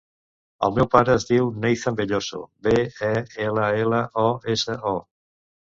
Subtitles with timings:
[0.67, 2.73] El meu pare es diu Neizan Belloso: be,
[3.11, 3.13] e,
[3.49, 4.99] ela, ela, o, essa, o.